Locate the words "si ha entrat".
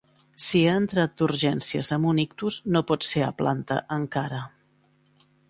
0.43-1.11